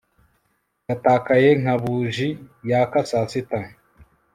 [0.87, 2.29] yatakaye nka buji
[2.69, 3.59] yaka saa sita